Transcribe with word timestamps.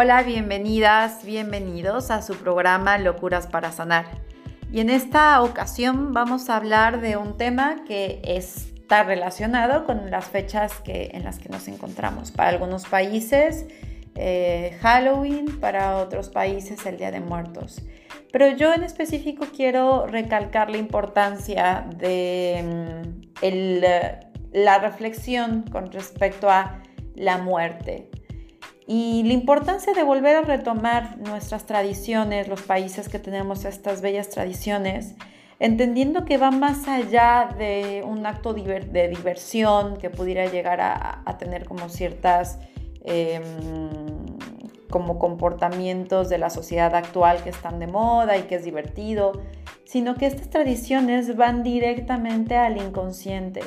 Hola, 0.00 0.22
bienvenidas, 0.22 1.24
bienvenidos 1.24 2.12
a 2.12 2.22
su 2.22 2.36
programa 2.36 2.98
Locuras 2.98 3.48
para 3.48 3.72
Sanar. 3.72 4.06
Y 4.70 4.78
en 4.78 4.90
esta 4.90 5.42
ocasión 5.42 6.12
vamos 6.12 6.48
a 6.48 6.56
hablar 6.56 7.00
de 7.00 7.16
un 7.16 7.36
tema 7.36 7.82
que 7.84 8.20
está 8.22 9.02
relacionado 9.02 9.84
con 9.84 10.08
las 10.08 10.26
fechas 10.26 10.74
que, 10.84 11.10
en 11.14 11.24
las 11.24 11.40
que 11.40 11.48
nos 11.48 11.66
encontramos. 11.66 12.30
Para 12.30 12.50
algunos 12.50 12.86
países, 12.86 13.66
eh, 14.14 14.78
Halloween, 14.82 15.58
para 15.58 15.96
otros 15.96 16.28
países, 16.28 16.86
el 16.86 16.96
Día 16.96 17.10
de 17.10 17.18
Muertos. 17.18 17.82
Pero 18.30 18.52
yo 18.56 18.72
en 18.72 18.84
específico 18.84 19.46
quiero 19.52 20.06
recalcar 20.06 20.70
la 20.70 20.76
importancia 20.76 21.88
de 21.96 23.02
mm, 23.42 24.52
la 24.52 24.78
reflexión 24.78 25.62
con 25.62 25.90
respecto 25.90 26.48
a 26.48 26.84
la 27.16 27.38
muerte 27.38 28.10
y 28.90 29.22
la 29.24 29.34
importancia 29.34 29.92
de 29.92 30.02
volver 30.02 30.34
a 30.36 30.40
retomar 30.40 31.18
nuestras 31.18 31.66
tradiciones, 31.66 32.48
los 32.48 32.62
países 32.62 33.10
que 33.10 33.18
tenemos 33.18 33.66
estas 33.66 34.00
bellas 34.00 34.30
tradiciones, 34.30 35.14
entendiendo 35.58 36.24
que 36.24 36.38
va 36.38 36.50
más 36.50 36.88
allá 36.88 37.54
de 37.58 38.02
un 38.02 38.24
acto 38.24 38.54
de 38.54 39.08
diversión 39.14 39.98
que 39.98 40.08
pudiera 40.08 40.46
llegar 40.46 40.80
a, 40.80 41.36
tener 41.38 41.66
como 41.66 41.90
ciertas 41.90 42.60
em, 43.04 43.42
como 44.88 45.18
comportamientos 45.18 46.30
de 46.30 46.38
la 46.38 46.48
sociedad 46.48 46.94
actual 46.94 47.42
que 47.42 47.50
están 47.50 47.80
de 47.80 47.88
moda 47.88 48.38
y 48.38 48.44
que 48.44 48.54
es 48.54 48.64
divertido, 48.64 49.32
sino 49.84 50.14
que 50.14 50.24
estas 50.24 50.48
tradiciones 50.48 51.36
van 51.36 51.62
directamente 51.62 52.56
al 52.56 52.78
inconsciente 52.78 53.60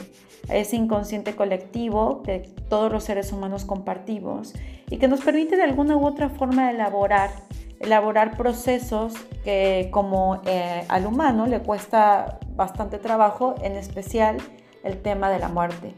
ese 0.50 0.76
inconsciente 0.76 1.36
colectivo 1.36 2.24
que 2.24 2.40
todos 2.70 2.92
los 2.92 3.04
seres 3.04 3.32
humanos 3.32 3.66
compartimos 3.66 4.54
y 4.92 4.98
que 4.98 5.08
nos 5.08 5.22
permite 5.22 5.56
de 5.56 5.64
alguna 5.64 5.96
u 5.96 6.06
otra 6.06 6.30
forma 6.30 6.70
elaborar, 6.70 7.32
elaborar 7.80 8.36
procesos 8.36 9.14
que 9.44 9.90
como 9.92 10.42
eh, 10.46 10.86
al 10.90 11.08
humano 11.08 11.48
le 11.48 11.62
cuesta 11.62 12.40
bastante 12.56 13.00
trabajo, 13.00 13.56
en 13.64 13.78
especial 13.78 14.38
el 14.84 15.02
tema 15.02 15.30
de 15.30 15.40
la 15.40 15.48
muerte. 15.48 15.96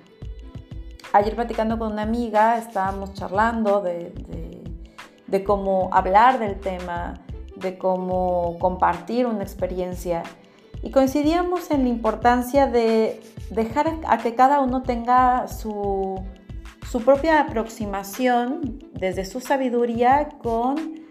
Ayer 1.11 1.33
platicando 1.36 1.80
con 1.80 1.91
una 1.91 2.03
amiga 2.03 2.59
estábamos 2.59 3.14
charlando 3.14 3.81
de, 3.81 4.14
de 5.25 5.44
cómo 5.44 5.89
hablar 5.91 6.38
del 6.38 6.59
tema, 6.59 7.16
de 7.55 7.80
cómo 7.80 8.58
compartir 8.59 9.25
una 9.25 9.41
experiencia 9.41 10.21
y 10.83 10.91
coincidíamos 10.91 11.71
en 11.71 11.83
la 11.83 11.89
importancia 11.89 12.67
de 12.67 13.19
dejar 13.49 13.91
a 14.05 14.17
que 14.19 14.36
cada 14.36 14.59
uno 14.59 14.83
tenga 14.83 15.47
su, 15.47 16.21
propia 17.03 17.42
aproximación 17.42 18.80
desde 18.94 19.26
su 19.26 19.39
sabiduría 19.39 20.30
con 20.42 21.03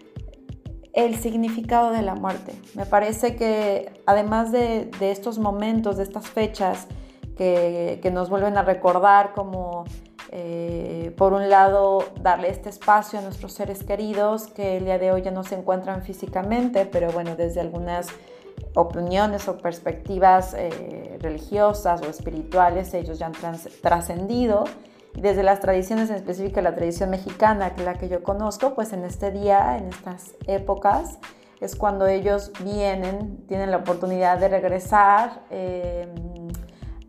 el 0.93 1.15
significado 1.15 1.91
de 1.91 2.03
la 2.03 2.15
muerte. 2.15 2.53
Me 2.75 2.85
parece 2.85 3.35
que 3.35 3.91
además 4.05 4.51
de, 4.51 4.89
estos 5.01 5.39
momentos, 5.39 5.97
de 5.97 6.03
estas 6.03 6.27
fechas 6.27 6.87
que, 7.35 8.09
nos 8.13 8.29
vuelven 8.29 8.57
a 8.57 8.61
recordar 8.61 9.33
como, 9.33 9.85
eh, 10.31 11.13
por 11.17 11.33
un 11.33 11.49
lado, 11.49 12.05
darle 12.21 12.49
este 12.49 12.69
espacio 12.69 13.19
a 13.19 13.21
nuestros 13.23 13.53
seres 13.53 13.83
queridos 13.83 14.47
que 14.47 14.77
el 14.77 14.85
día 14.85 14.99
de 14.99 15.11
hoy 15.11 15.23
ya 15.23 15.31
no 15.31 15.43
se 15.43 15.55
encuentran 15.55 16.03
físicamente, 16.03 16.85
pero 16.85 17.11
bueno, 17.11 17.35
desde 17.35 17.59
algunas 17.59 18.07
opiniones 18.75 19.47
o 19.47 19.57
perspectivas 19.57 20.53
eh, 20.55 21.17
religiosas 21.19 22.01
o 22.03 22.05
espirituales, 22.05 22.93
ellos 22.93 23.17
ya 23.17 23.27
han 23.27 23.57
trascendido. 23.81 24.65
Desde 25.15 25.43
las 25.43 25.59
tradiciones, 25.59 26.09
en 26.09 26.15
específico 26.15 26.59
la 26.61 26.75
tradición 26.75 27.09
mexicana, 27.09 27.75
que 27.75 27.83
la 27.83 27.93
que 27.95 28.09
yo 28.09 28.23
conozco, 28.23 28.73
pues 28.73 28.93
en 28.93 29.03
este 29.03 29.31
día, 29.31 29.77
en 29.77 29.89
estas 29.89 30.33
épocas, 30.47 31.19
es 31.61 31.75
cuando 31.75 32.07
ellos 32.07 32.51
vienen, 32.63 33.45
tienen 33.47 33.71
la 33.71 33.77
oportunidad 33.77 34.37
de 34.37 34.49
regresar 34.49 35.43
eh, 35.49 36.07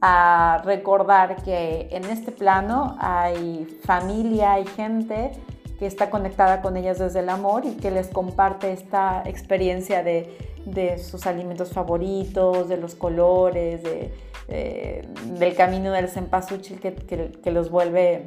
a 0.01 0.61
recordar 0.65 1.43
que 1.43 1.89
en 1.91 2.05
este 2.05 2.31
plano 2.31 2.97
hay 3.01 3.67
familia, 3.85 4.53
hay 4.53 4.67
gente 4.67 5.33
que 5.79 5.87
está 5.87 6.11
conectada 6.11 6.63
con 6.63 6.77
ellas 6.77 6.99
desde 6.99 7.21
el 7.21 7.29
amor 7.29 7.65
y 7.65 7.73
que 7.77 7.91
les 7.91 8.09
comparte 8.09 8.73
esta 8.73 9.23
experiencia 9.25 10.03
de 10.03 10.54
de 10.65 10.99
sus 10.99 11.27
alimentos 11.27 11.73
favoritos, 11.73 12.69
de 12.69 12.77
los 12.77 12.95
colores, 12.95 13.83
del 13.83 15.55
camino 15.57 15.93
del 15.93 16.09
cempasúchil 16.09 16.81
que, 16.81 16.95
que, 16.95 17.51
los 17.51 17.71
vuelve, 17.71 18.27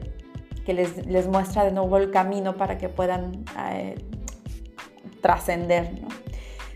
que 0.66 0.74
les, 0.74 1.28
muestra 1.28 1.64
de 1.64 1.72
nuevo 1.72 1.98
el 1.98 2.12
camino 2.12 2.58
para 2.58 2.78
que 2.78 2.90
puedan 2.90 3.44
eh, 3.72 3.96
trascender. 5.22 6.02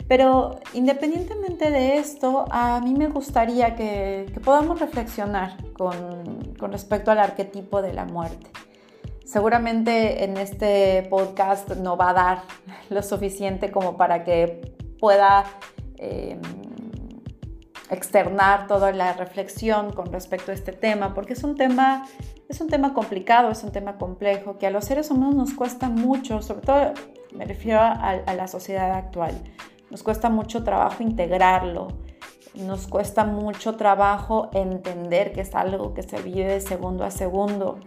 Pero 0.08 0.60
independientemente 0.74 1.72
de 1.72 1.98
esto, 1.98 2.46
a 2.52 2.82
mí 2.82 2.94
me 2.94 3.08
gustaría 3.08 3.76
que, 3.76 4.32
podamos 4.44 4.80
reflexionar 4.80 5.58
con, 5.74 6.54
con 6.60 6.72
respecto 6.72 7.12
al 7.12 7.20
arquetipo 7.20 7.82
de 7.82 7.94
la 7.94 8.06
muerte. 8.06 8.52
Seguramente 9.32 10.26
en 10.26 10.36
este 10.36 11.08
podcast 11.10 11.70
no 11.78 11.96
va 11.96 12.10
a 12.10 12.14
dar 12.14 12.42
lo 12.90 13.02
suficiente 13.02 13.72
como 13.72 13.96
para 13.96 14.26
que 14.26 14.71
pueda 15.02 15.44
em, 15.98 16.40
externar 17.90 18.68
toda 18.68 18.94
la 18.94 19.12
reflexión 19.14 19.92
con 19.92 20.14
respecto 20.14 20.52
a 20.52 20.54
este 20.54 20.72
tema, 20.72 21.14
porque 21.14 21.34
es 21.34 21.44
un 21.44 21.58
tema, 21.58 22.08
es 22.48 22.62
un 22.62 22.70
tema 22.70 22.94
complicado, 22.94 23.52
es 23.52 23.64
un 23.66 23.74
tema 23.74 23.98
complejo, 23.98 24.58
que 24.58 24.68
a 24.68 24.72
los 24.72 24.86
seres 24.86 25.12
humanos 25.12 25.36
nos 25.36 25.54
cuesta 25.54 25.90
mucho, 25.90 26.42
sobre 26.42 26.62
todo 26.62 26.94
me 27.36 27.44
refiero 27.44 27.82
a, 27.82 28.34
la 28.34 28.48
sociedad 28.48 28.94
actual, 28.94 29.34
nos 29.90 30.04
cuesta 30.04 30.30
mucho 30.30 30.64
trabajo 30.64 31.04
integrarlo, 31.04 31.90
nos 32.56 32.88
cuesta 32.88 33.26
mucho 33.26 33.76
trabajo 33.76 34.50
entender 34.54 35.34
que 35.34 35.42
es 35.42 35.54
algo 35.56 35.94
que 35.94 36.04
se 36.04 36.22
vive 36.22 36.46
de 36.46 36.62
segundo 36.62 37.04
a 37.04 37.12
segundo 37.12 37.80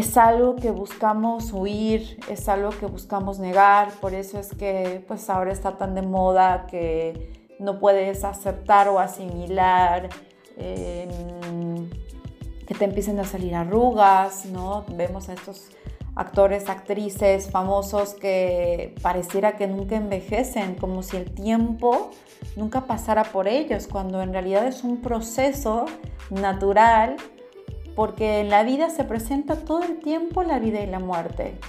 es 0.00 0.16
algo 0.16 0.56
que 0.56 0.70
buscamos 0.70 1.52
huir, 1.52 2.18
es 2.28 2.48
algo 2.48 2.70
que 2.70 2.86
buscamos 2.86 3.38
negar, 3.38 3.92
por 4.00 4.14
eso 4.14 4.38
es 4.38 4.48
que 4.54 5.04
pues 5.06 5.28
ahora 5.28 5.52
está 5.52 5.76
tan 5.76 5.94
de 5.94 6.00
moda 6.00 6.66
que 6.66 7.44
no 7.58 7.78
puedes 7.78 8.24
aceptar 8.24 8.88
o 8.88 8.98
asimilar 8.98 10.08
em, 10.56 11.90
que 12.66 12.74
te 12.74 12.84
empiecen 12.86 13.20
a 13.20 13.24
salir 13.24 13.54
arrugas, 13.54 14.46
¿no? 14.46 14.86
Vemos 14.88 15.28
a 15.28 15.34
estos 15.34 15.68
actores, 16.16 16.70
actrices 16.70 17.50
famosos 17.50 18.14
que 18.14 18.94
pareciera 19.02 19.56
que 19.56 19.66
nunca 19.66 19.96
envejecen, 19.96 20.76
como 20.76 21.02
si 21.02 21.18
el 21.18 21.30
tiempo 21.30 22.10
nunca 22.56 22.86
pasara 22.86 23.24
por 23.24 23.48
ellos, 23.48 23.86
cuando 23.86 24.22
en 24.22 24.32
realidad 24.32 24.66
es 24.66 24.82
un 24.82 25.02
proceso 25.02 25.84
natural 26.30 27.16
porque 28.00 28.40
en 28.40 28.48
la 28.48 28.62
vida 28.62 28.88
se 28.88 29.04
presenta 29.04 29.56
todo 29.56 29.82
el 29.82 29.98
tiempo 29.98 30.42
la 30.42 30.58
vida 30.58 30.80
y 30.80 30.86
la 30.86 31.00
muerte. 31.00 31.60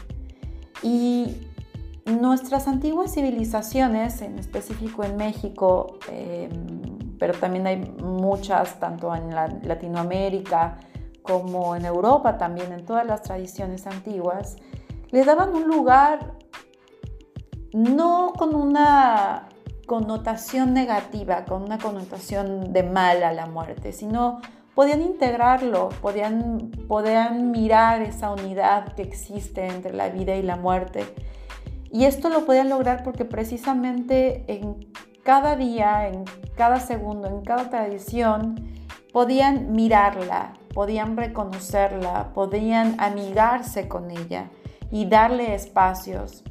Y 0.81 1.45
nuestras 2.05 2.69
antiguas 2.69 3.13
civilizaciones, 3.13 4.21
en 4.21 4.39
específico 4.39 5.03
en 5.03 5.17
México, 5.17 5.99
em, 6.09 7.17
pero 7.19 7.33
también 7.33 7.67
hay 7.67 7.79
muchas, 8.01 8.79
tanto 8.79 9.13
en 9.13 9.35
Latinoamérica 9.35 10.77
como 11.21 11.75
en 11.75 11.83
Europa, 11.83 12.37
también 12.37 12.71
en 12.71 12.85
todas 12.85 13.05
las 13.05 13.23
tradiciones 13.23 13.85
antiguas, 13.85 14.55
le 15.09 15.25
daban 15.25 15.53
un 15.53 15.67
lugar 15.67 16.37
no 17.73 18.31
con 18.37 18.55
una 18.55 19.49
connotación 19.85 20.73
negativa, 20.73 21.43
con 21.43 21.61
una 21.63 21.77
connotación 21.77 22.71
de 22.71 22.83
mal 22.83 23.21
a 23.21 23.33
la 23.33 23.47
muerte, 23.47 23.91
sino 23.91 24.39
podían 24.75 25.01
integrarlo, 25.01 25.89
podían, 26.01 26.71
podían 26.87 27.51
mirar 27.51 28.01
esa 28.01 28.31
unidad 28.31 28.93
que 28.93 29.01
existe 29.01 29.67
entre 29.67 29.93
la 29.93 30.09
vida 30.09 30.35
y 30.35 30.41
la 30.41 30.55
muerte. 30.55 31.05
Y 31.91 32.05
esto 32.05 32.29
lo 32.29 32.45
podían 32.45 32.69
lograr 32.69 33.03
porque 33.03 33.25
precisamente 33.25 34.45
en 34.47 34.87
cada 35.23 35.55
día, 35.55 36.07
en 36.07 36.23
cada 36.55 36.79
segundo, 36.79 37.27
en 37.27 37.41
cada 37.41 37.69
tradición, 37.69 38.55
podían 39.11 39.73
mirarla, 39.73 40.53
podían 40.73 41.17
reconocerla, 41.17 42.31
podían 42.33 42.99
amigarse 42.99 43.87
con 43.87 44.09
ella 44.09 44.49
y 44.89 45.05
darle 45.05 45.53
espacios. 45.53 46.43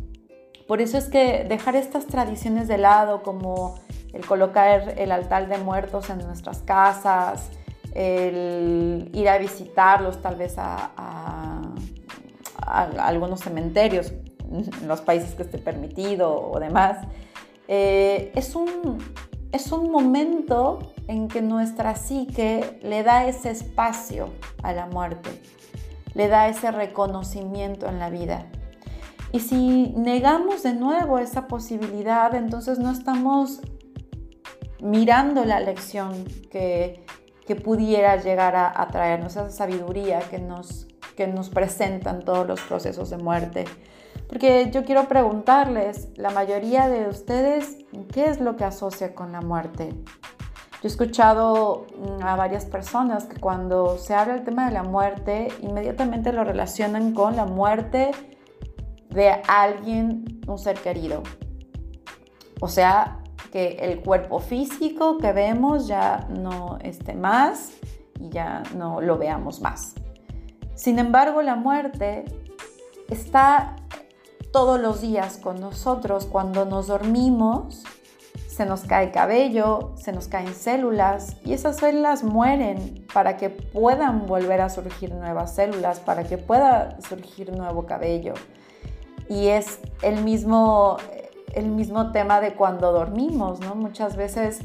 Por 0.69 0.81
eso 0.81 0.99
es 0.99 1.09
que 1.09 1.45
dejar 1.49 1.75
estas 1.75 2.07
tradiciones 2.07 2.69
de 2.69 2.79
lado, 2.79 3.23
como 3.23 3.77
el 4.13 4.25
colocar 4.27 4.95
el 4.99 5.11
altar 5.11 5.49
de 5.49 5.59
muertos 5.59 6.11
en 6.11 6.19
nuestras 6.19 6.59
casas, 6.59 7.51
el 7.95 9.11
ir 9.13 9.29
a 9.29 9.39
visitarlos 9.39 10.21
tal 10.23 10.37
vez 10.37 10.55
a, 10.59 11.73
algunos 12.67 13.41
cementerios 13.41 14.13
en 14.51 14.87
los 14.87 15.01
países 15.01 15.35
que 15.35 15.43
esté 15.43 15.59
permitido 15.59 16.51
o 16.51 16.61
demás. 16.61 16.99
Eh, 17.69 18.33
es, 18.35 18.55
un, 18.55 18.99
es 19.53 19.73
un 19.73 19.91
momento 19.91 20.93
en 21.09 21.29
que 21.29 21.43
nuestra 21.43 21.95
psique 21.95 22.79
le 22.83 23.03
da 23.03 23.27
ese 23.27 23.51
espacio 23.51 24.31
a 24.63 24.73
la 24.73 24.87
muerte, 24.87 25.31
le 26.15 26.29
da 26.29 26.49
ese 26.49 26.71
reconocimiento 26.71 27.89
en 27.89 27.99
la 27.99 28.11
vida. 28.11 28.47
Y 29.33 29.41
si 29.41 29.93
negamos 29.97 30.63
de 30.63 30.75
nuevo 30.75 31.19
esa 31.19 31.47
posibilidad, 31.47 32.35
entonces 32.35 32.79
no 32.79 32.91
estamos 32.91 33.61
mirando 34.83 35.45
la 35.45 35.61
lección 35.61 36.25
que, 36.51 37.05
pudiera 37.57 38.17
llegar 38.17 38.57
a, 38.57 38.87
traernos, 38.89 39.33
esa 39.33 39.51
sabiduría 39.51 40.21
que 40.21 40.39
nos, 40.39 40.87
que 41.17 41.27
nos 41.27 41.51
presentan 41.51 42.25
todos 42.25 42.47
los 42.47 42.61
procesos 42.61 43.11
de 43.11 43.19
muerte. 43.19 43.65
Porque 44.29 44.71
yo 44.71 44.85
quiero 44.85 45.09
preguntarles, 45.09 46.09
la 46.17 46.31
mayoría 46.31 46.89
de 46.89 47.09
ustedes, 47.09 47.79
¿qué 48.13 48.27
es 48.27 48.41
lo 48.41 48.57
que 48.57 48.65
asocia 48.65 49.15
con 49.15 49.33
la 49.33 49.41
muerte? 49.41 49.89
Yo 49.91 50.85
he 50.85 50.87
escuchado 50.87 51.87
mm, 51.99 52.25
a 52.25 52.37
varias 52.37 52.65
personas 52.65 53.25
que 53.25 53.39
cuando 53.39 53.99
se 53.99 54.15
habla 54.15 54.35
el 54.35 54.45
tema 54.45 54.67
de 54.67 54.73
la 54.73 54.83
muerte, 54.83 55.49
inmediatamente 55.61 56.33
lo 56.33 56.45
relacionan 56.45 57.13
con 57.13 57.37
la 57.37 57.45
muerte 57.45 58.13
de 59.11 59.43
alguien, 59.47 60.41
un 60.47 60.59
ser 60.59 60.79
querido. 60.79 61.23
O 62.61 62.69
sea, 62.69 63.20
que 63.51 63.79
el 63.81 64.01
cuerpo 64.01 64.39
físico 64.39 65.19
que 65.19 65.33
vemos 65.33 65.87
ya 65.87 66.27
no 66.29 66.79
esté 66.83 67.15
más 67.15 67.73
y 68.19 68.29
ya 68.31 68.63
no 68.77 69.01
lo 69.01 69.19
veamos 69.19 69.61
más. 69.61 69.95
Sin 70.75 70.99
embargo, 70.99 71.43
la 71.43 71.57
muerte 71.57 72.25
está 73.09 73.77
todos 74.53 74.81
los 74.81 75.01
días 75.01 75.37
con 75.37 75.61
nosotros. 75.61 76.27
Cuando 76.27 76.65
nos 76.65 76.87
dormimos, 76.87 77.85
se 78.49 78.67
nos 78.67 78.83
cae 78.83 79.11
cabello, 79.11 79.93
se 79.97 80.13
nos 80.13 80.29
caen 80.29 80.55
células 80.55 81.37
y 81.45 81.53
esas 81.53 81.77
células 81.77 82.25
mueren 82.25 83.07
para 83.13 83.37
que 83.37 83.49
puedan 83.51 84.27
volver 84.27 84.61
a 84.61 84.69
surgir 84.69 85.15
nuevas 85.15 85.55
células, 85.55 86.01
para 86.01 86.25
que 86.25 86.37
pueda 86.37 86.99
surgir 87.01 87.57
nuevo 87.57 87.87
cabello. 87.87 88.35
Y 89.29 89.49
es 89.49 89.79
el 90.03 90.25
mismo 90.25 90.97
el 91.55 91.67
mismo 91.67 92.13
tema 92.13 92.41
de 92.41 92.55
cuando 92.55 92.93
dormimos, 92.93 93.61
¿no? 93.61 93.75
Muchas 93.75 94.17
veces 94.17 94.61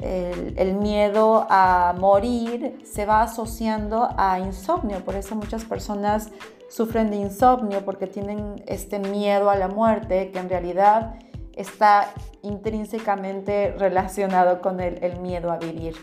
el, 0.00 0.74
miedo 0.74 1.46
a 1.50 1.94
morir 1.98 2.78
se 2.84 3.04
va 3.04 3.22
asociando 3.22 4.08
a 4.16 4.38
insomnio, 4.38 5.04
por 5.04 5.14
eso 5.14 5.34
muchas 5.34 5.64
personas 5.64 6.30
sufren 6.68 7.10
de 7.10 7.16
insomnio 7.16 7.84
porque 7.84 8.06
tienen 8.06 8.62
este 8.66 8.98
miedo 8.98 9.50
a 9.50 9.56
la 9.56 9.68
muerte 9.68 10.30
que 10.30 10.38
en 10.38 10.48
realidad 10.48 11.16
está 11.54 12.12
intrínsecamente 12.42 13.74
relacionado 13.76 14.62
con 14.62 14.80
el, 14.80 15.20
miedo 15.20 15.50
a 15.50 15.58
vivir. 15.58 15.94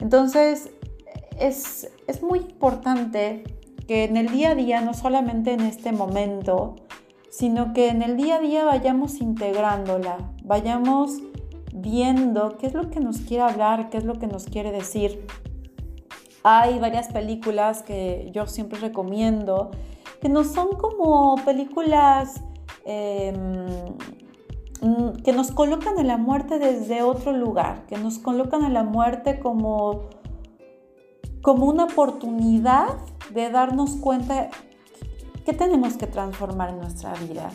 Entonces, 0.00 0.70
es, 1.38 1.90
es 2.06 2.22
muy 2.22 2.40
importante 2.40 3.44
que 3.86 4.04
en 4.04 4.16
el 4.16 4.28
día 4.28 4.50
a 4.50 4.54
día, 4.54 4.80
no 4.82 4.92
solamente 4.92 5.52
en 5.52 5.60
este 5.60 5.92
momento, 5.92 6.76
sino 7.30 7.72
que 7.72 7.88
en 7.88 8.02
el 8.02 8.16
día 8.16 8.36
a 8.36 8.40
día 8.40 8.64
vayamos 8.64 9.20
integrándola, 9.20 10.18
vayamos 10.44 11.22
viendo 11.72 12.56
qué 12.58 12.66
es 12.66 12.74
lo 12.74 12.90
que 12.90 13.00
nos 13.00 13.18
quiere 13.18 13.44
hablar, 13.44 13.88
qué 13.88 13.98
es 13.98 14.04
lo 14.04 14.14
que 14.14 14.26
nos 14.26 14.44
quiere 14.44 14.72
decir. 14.72 15.26
Hay 16.42 16.78
varias 16.78 17.08
películas 17.08 17.82
que 17.82 18.30
yo 18.34 18.46
siempre 18.46 18.80
recomiendo, 18.80 19.70
que 20.20 20.28
no 20.28 20.42
son 20.44 20.76
como 20.76 21.36
películas 21.44 22.42
em, 22.84 23.68
que 25.22 25.32
nos 25.32 25.52
colocan 25.52 25.98
a 25.98 26.02
la 26.02 26.16
muerte 26.16 26.58
desde 26.58 27.02
otro 27.02 27.32
lugar, 27.32 27.86
que 27.86 27.96
nos 27.96 28.18
colocan 28.18 28.64
a 28.64 28.70
la 28.70 28.82
muerte 28.82 29.38
como, 29.38 30.08
como 31.42 31.66
una 31.66 31.84
oportunidad 31.84 32.96
de 33.32 33.50
darnos 33.50 33.96
cuenta 33.96 34.48
¿Qué 35.44 35.52
tenemos 35.52 35.96
que 35.96 36.06
transformar 36.06 36.70
en 36.70 36.80
nuestra 36.80 37.14
vida? 37.14 37.50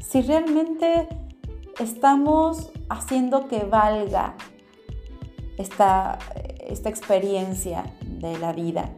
Si 0.00 0.22
realmente 0.22 1.08
estamos 1.78 2.70
haciendo 2.88 3.48
que 3.48 3.64
valga 3.64 4.34
esta, 5.56 6.18
esta 6.60 6.88
experiencia 6.88 7.84
de 8.02 8.38
la 8.38 8.52
vida. 8.52 8.90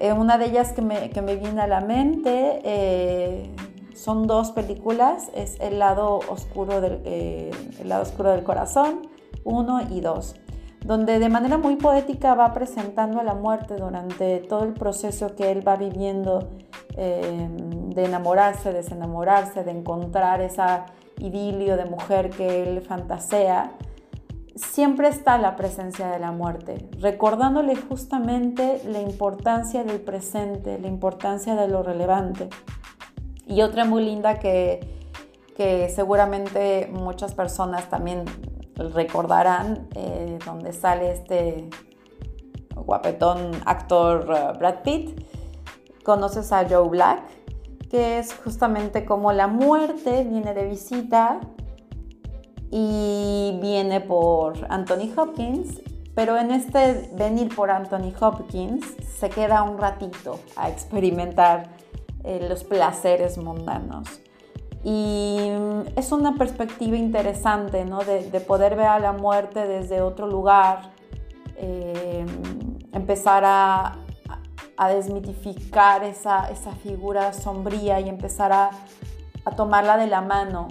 Eh, 0.00 0.12
una 0.12 0.38
de 0.38 0.46
ellas 0.46 0.72
que 0.72 0.82
me, 0.82 1.10
que 1.10 1.22
me, 1.22 1.36
viene 1.36 1.60
a 1.60 1.66
la 1.66 1.80
mente 1.80 2.60
eh, 2.64 3.54
son 3.94 4.26
dos 4.26 4.52
películas, 4.52 5.28
es 5.34 5.58
El 5.60 5.80
lado 5.80 6.20
oscuro 6.28 6.80
del, 6.80 7.00
eh, 7.04 7.50
el 7.80 7.88
lado 7.88 8.02
oscuro 8.02 8.30
del 8.30 8.44
corazón, 8.44 9.08
uno 9.44 9.80
y 9.90 10.00
dos 10.00 10.36
donde 10.84 11.18
de 11.18 11.28
manera 11.28 11.58
muy 11.58 11.76
poética 11.76 12.34
va 12.34 12.52
presentando 12.52 13.20
a 13.20 13.24
la 13.24 13.34
muerte 13.34 13.76
durante 13.76 14.38
todo 14.38 14.64
el 14.64 14.74
proceso 14.74 15.34
que 15.34 15.50
él 15.50 15.66
va 15.66 15.76
viviendo 15.76 16.48
eh, 16.98 17.48
de 17.94 18.04
enamorarse, 18.04 18.72
desenamorarse, 18.72 19.62
de 19.62 19.70
encontrar 19.70 20.40
esa 20.40 20.86
idilio 21.18 21.76
de 21.76 21.84
mujer 21.84 22.30
que 22.30 22.62
él 22.62 22.80
fantasea, 22.80 23.72
siempre 24.56 25.08
está 25.08 25.38
la 25.38 25.54
presencia 25.54 26.08
de 26.08 26.18
la 26.18 26.32
muerte, 26.32 26.88
recordándole 26.98 27.76
justamente 27.76 28.82
la 28.84 29.00
importancia 29.00 29.84
del 29.84 30.00
presente, 30.00 30.78
la 30.78 30.88
importancia 30.88 31.54
de 31.54 31.68
lo 31.68 31.82
relevante. 31.82 32.48
Y 33.46 33.62
otra 33.62 33.84
muy 33.84 34.04
linda 34.04 34.38
que, 34.40 34.80
que 35.56 35.88
seguramente 35.88 36.90
muchas 36.92 37.32
personas 37.34 37.88
también 37.88 38.24
recordarán, 38.74 39.88
eh, 39.94 40.38
donde 40.44 40.72
sale 40.72 41.12
este 41.12 41.68
guapetón 42.74 43.52
actor 43.66 44.28
uh, 44.30 44.58
Brad 44.58 44.82
Pitt. 44.82 45.27
Conoces 46.08 46.52
a 46.52 46.66
Joe 46.66 46.88
Black, 46.88 47.20
que 47.90 48.18
es 48.18 48.32
justamente 48.32 49.04
como 49.04 49.30
la 49.32 49.46
muerte 49.46 50.24
viene 50.24 50.54
de 50.54 50.64
visita 50.64 51.38
y 52.70 53.58
viene 53.60 54.00
por 54.00 54.54
Anthony 54.70 55.12
Hopkins, 55.14 55.82
pero 56.14 56.38
en 56.38 56.50
este 56.50 57.10
venir 57.12 57.54
por 57.54 57.70
Anthony 57.70 58.14
Hopkins 58.18 58.86
se 59.18 59.28
queda 59.28 59.62
un 59.62 59.76
ratito 59.76 60.40
a 60.56 60.70
experimentar 60.70 61.68
eh, 62.24 62.46
los 62.48 62.64
placeres 62.64 63.36
mundanos. 63.36 64.08
Y 64.82 65.50
es 65.94 66.10
una 66.10 66.36
perspectiva 66.36 66.96
interesante, 66.96 67.84
¿no? 67.84 67.98
De, 67.98 68.40
poder 68.40 68.76
ver 68.76 68.86
a 68.86 68.98
la 68.98 69.12
muerte 69.12 69.66
desde 69.66 70.00
otro 70.00 70.26
lugar, 70.26 70.90
eh, 71.58 72.24
empezar 72.94 73.42
a, 73.44 73.98
desmitificar 74.86 76.04
esa, 76.04 76.46
figura 76.82 77.32
sombría 77.32 77.98
y 77.98 78.08
empezar 78.08 78.52
a, 78.52 78.70
tomarla 79.56 79.96
de 79.96 80.06
la 80.06 80.20
mano. 80.20 80.68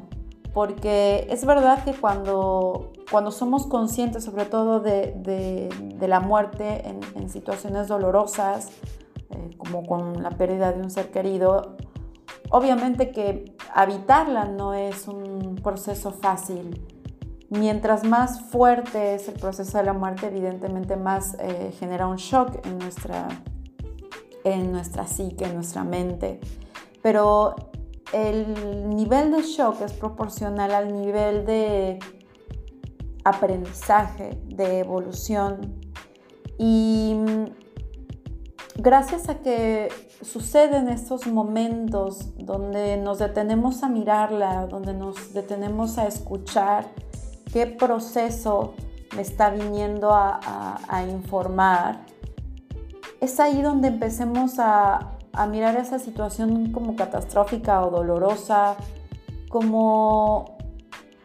Porque 0.53 1.27
es 1.29 1.45
verdad 1.45 1.83
que 1.83 1.93
cuando, 1.93 2.93
cuando 3.11 3.31
somos 3.31 3.67
conscientes 3.67 4.23
sobre 4.23 4.45
todo 4.45 4.79
de, 4.79 5.69
la 5.99 6.21
muerte 6.21 6.87
en, 6.87 7.29
situaciones 7.29 7.89
dolorosas, 7.89 8.69
eh, 9.31 9.49
como 9.57 9.83
con 9.85 10.23
la 10.23 10.29
pérdida 10.29 10.71
de 10.71 10.81
un 10.81 10.89
ser 10.89 11.11
querido, 11.11 11.75
Obviamente 12.49 13.11
que 13.11 13.55
habitarla 13.73 14.45
no 14.45 14.73
es 14.73 15.07
un 15.07 15.55
proceso 15.61 16.11
fácil. 16.11 16.81
Mientras 17.49 18.03
más 18.03 18.41
fuerte 18.41 19.15
es 19.15 19.27
el 19.27 19.35
proceso 19.35 19.77
de 19.77 19.83
la 19.83 19.93
muerte, 19.93 20.27
evidentemente 20.27 20.95
más 20.95 21.35
eh, 21.39 21.73
genera 21.77 22.07
un 22.07 22.17
shock 22.17 22.65
en 22.65 22.77
nuestra, 22.77 23.27
en 24.53 24.71
nuestra 24.71 25.07
psique, 25.07 25.45
en 25.45 25.55
nuestra 25.55 25.83
mente. 25.83 26.39
Pero 27.01 27.55
el 28.13 28.89
nivel 28.89 29.31
de 29.31 29.41
shock 29.41 29.81
es 29.81 29.93
proporcional 29.93 30.71
al 30.73 30.93
nivel 30.93 31.45
de 31.45 31.99
aprendizaje, 33.23 34.39
de 34.45 34.79
evolución. 34.79 35.75
Y 36.57 37.15
gracias 38.77 39.29
a 39.29 39.39
que 39.39 39.89
suceden 40.21 40.87
estos 40.89 41.27
momentos 41.27 42.29
donde 42.37 42.97
nos 42.97 43.19
detenemos 43.19 43.83
a 43.83 43.89
mirarla, 43.89 44.65
donde 44.67 44.93
nos 44.93 45.33
detenemos 45.33 45.97
a 45.97 46.07
escuchar 46.07 46.89
qué 47.51 47.67
proceso 47.67 48.73
me 49.15 49.21
está 49.21 49.49
viniendo 49.49 50.11
a, 50.13 51.05
informar, 51.09 52.05
es 53.21 53.39
ahí 53.39 53.61
donde 53.61 53.87
empecemos 53.87 54.59
a, 54.59 55.11
a 55.33 55.47
mirar 55.47 55.75
esa 55.77 55.99
situación 55.99 56.71
como 56.71 56.95
catastrófica 56.95 57.85
o 57.85 57.91
dolorosa, 57.91 58.75
como 59.49 60.57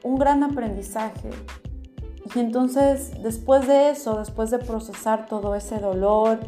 un 0.02 0.16
gran 0.16 0.42
aprendizaje. 0.42 1.30
Y 2.34 2.38
entonces, 2.38 3.22
después 3.22 3.66
de 3.66 3.90
eso, 3.90 4.18
después 4.18 4.50
de 4.50 4.58
procesar 4.58 5.26
todo 5.26 5.54
ese 5.54 5.78
dolor 5.78 6.38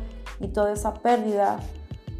y 0.40 0.48
toda 0.48 0.72
esa 0.72 0.94
pérdida, 0.94 1.58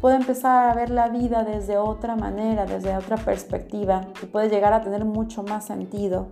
puede 0.01 0.17
empezar 0.17 0.69
a 0.69 0.75
ver 0.75 0.91
la 0.91 1.09
vida 1.09 1.43
desde 1.43 1.77
otra 1.77 2.15
manera, 2.15 2.65
desde 2.65 2.95
otra 2.95 3.17
perspectiva 3.17 4.07
y 4.21 4.27
puede 4.27 4.49
llegar 4.49 4.73
a 4.73 4.81
tener 4.81 5.03
mucho 5.03 5.41
más 5.41 5.65
sentido. 5.65 6.27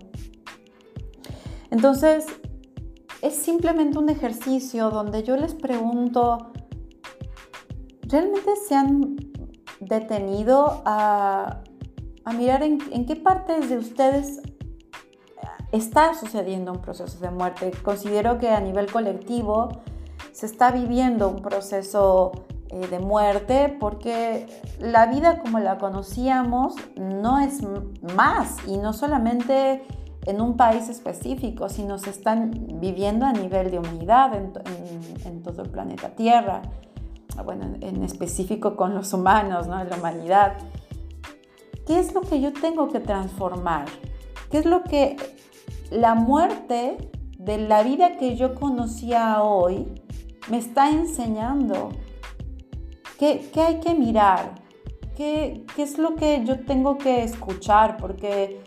Entonces, 1.71 2.27
es 3.23 3.35
simplemente 3.35 3.97
un 3.97 4.09
ejercicio 4.09 4.91
donde 4.91 5.23
yo 5.23 5.37
les 5.37 5.55
pregunto, 5.55 6.51
¿realmente 8.13 8.55
se 8.67 8.75
han 8.75 9.15
detenido 9.79 10.83
a 10.85 11.63
mirar 12.37 12.61
en, 12.61 12.77
qué 13.05 13.15
partes 13.15 13.69
de 13.69 13.77
ustedes 13.77 14.41
está 15.71 16.13
sucediendo 16.13 16.71
un 16.71 16.81
proceso 16.81 17.19
de 17.19 17.31
muerte. 17.31 17.71
Considero 17.83 18.37
que 18.37 18.49
a 18.49 18.59
nivel 18.59 18.91
colectivo 18.91 19.81
se 20.31 20.45
está 20.45 20.71
viviendo 20.71 21.27
un 21.29 21.41
proceso 21.41 22.31
eh, 22.69 22.87
de 22.87 22.99
muerte 22.99 23.75
porque 23.79 24.47
la 24.79 25.07
vida 25.07 25.39
como 25.39 25.59
la 25.59 25.79
conocíamos 25.79 26.75
no 26.95 27.39
es 27.39 27.61
más 28.15 28.57
y 28.67 28.77
no 28.77 28.93
solamente 28.93 29.83
en 30.25 30.39
un 30.39 30.55
país 30.55 30.87
específico, 30.87 31.67
sino 31.67 31.97
se 31.97 32.11
están 32.11 32.51
viviendo 32.79 33.25
a 33.25 33.33
nivel 33.33 33.71
de 33.71 33.79
humanidad 33.79 34.33
en, 34.35 35.41
todo 35.41 35.63
el 35.63 35.69
planeta 35.69 36.09
Tierra, 36.09 36.61
bueno, 37.41 37.65
en 37.81 38.03
específico 38.03 38.75
con 38.75 38.93
los 38.93 39.13
humanos, 39.13 39.67
¿no? 39.67 39.83
la 39.83 39.97
humanidad. 39.97 40.57
¿Qué 41.87 41.99
es 41.99 42.13
lo 42.13 42.21
que 42.21 42.39
yo 42.39 42.53
tengo 42.53 42.89
que 42.89 42.99
transformar? 42.99 43.85
¿Qué 44.51 44.59
es 44.59 44.65
lo 44.65 44.83
que 44.83 45.17
la 45.89 46.15
muerte 46.15 47.09
de 47.37 47.57
la 47.57 47.83
vida 47.83 48.17
que 48.17 48.35
yo 48.35 48.55
conocía 48.55 49.41
hoy 49.41 50.01
me 50.49 50.57
está 50.57 50.91
enseñando? 50.91 51.89
¿Qué, 53.17 53.49
hay 53.55 53.79
que 53.79 53.95
mirar? 53.95 54.61
¿Qué, 55.15 55.65
¿Qué, 55.75 55.83
es 55.83 55.97
lo 55.97 56.15
que 56.15 56.43
yo 56.45 56.59
tengo 56.65 56.97
que 56.97 57.23
escuchar? 57.23 57.97
Porque, 57.97 58.61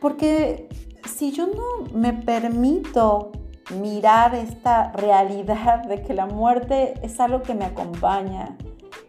porque 0.00 0.68
si 1.04 1.32
yo 1.32 1.46
no 1.46 1.92
me 1.94 2.12
permito 2.12 3.32
mirar 3.80 4.34
esta 4.34 4.92
realidad 4.92 5.84
de 5.84 6.02
que 6.02 6.14
la 6.14 6.26
muerte 6.26 6.94
es 7.02 7.20
algo 7.20 7.42
que 7.42 7.54
me 7.54 7.64
acompaña, 7.64 8.56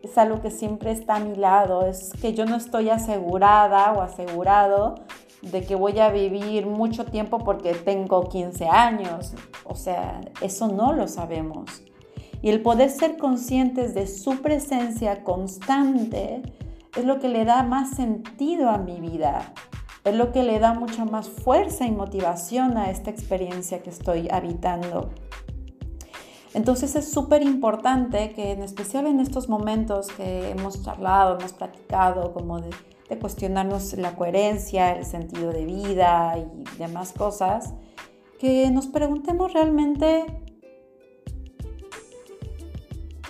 es 0.01 0.17
algo 0.17 0.41
que 0.41 0.51
siempre 0.51 0.91
está 0.91 1.15
a 1.15 1.19
mi 1.19 1.35
lado, 1.35 1.85
es 1.85 2.11
que 2.21 2.33
yo 2.33 2.45
no 2.45 2.55
estoy 2.55 2.89
asegurada 2.89 3.93
o 3.93 4.01
asegurado 4.01 4.95
de 5.41 5.63
que 5.63 5.75
voy 5.75 5.99
a 5.99 6.09
vivir 6.09 6.65
mucho 6.65 7.05
tiempo 7.05 7.39
porque 7.39 7.73
tengo 7.73 8.29
15 8.29 8.67
años. 8.67 9.33
O 9.65 9.75
sea, 9.75 10.21
eso 10.41 10.67
no 10.67 10.93
lo 10.93 11.07
sabemos. 11.07 11.83
Y 12.41 12.49
el 12.49 12.61
poder 12.61 12.89
ser 12.89 13.17
conscientes 13.17 13.93
de 13.93 14.07
su 14.07 14.41
presencia 14.41 15.23
constante 15.23 16.41
es 16.95 17.05
lo 17.05 17.19
que 17.19 17.29
le 17.29 17.45
da 17.45 17.63
más 17.63 17.91
sentido 17.91 18.69
a 18.69 18.77
mi 18.77 18.99
vida. 18.99 19.53
Es 20.03 20.15
lo 20.15 20.31
que 20.31 20.43
le 20.43 20.59
da 20.59 20.73
mucha 20.73 21.05
más 21.05 21.29
fuerza 21.29 21.85
y 21.85 21.91
motivación 21.91 22.77
a 22.77 22.89
esta 22.89 23.09
experiencia 23.09 23.81
que 23.81 23.89
estoy 23.89 24.27
habitando. 24.29 25.09
Entonces 26.53 26.95
es 26.95 27.09
súper 27.09 27.41
importante 27.41 28.31
que 28.33 28.51
en 28.51 28.61
especial 28.61 29.07
en 29.07 29.19
estos 29.19 29.49
momentos 29.49 30.07
que 30.07 30.51
hemos 30.51 30.83
charlado, 30.83 31.39
hemos 31.39 31.53
platicado, 31.53 32.33
como 32.33 32.59
de 32.59 32.69
de 33.09 33.19
cuestionarnos 33.19 33.93
la 33.93 34.15
coherencia, 34.15 34.91
el 34.93 35.05
sentido 35.05 35.51
de 35.51 35.65
vida 35.65 36.37
y 36.37 36.77
demás 36.77 37.13
cosas, 37.13 37.73
que 38.39 38.69
nos 38.71 38.87
preguntemos 38.87 39.53
realmente 39.53 40.25